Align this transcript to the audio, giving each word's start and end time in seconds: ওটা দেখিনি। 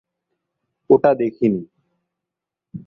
ওটা 0.89 1.11
দেখিনি। 1.13 1.61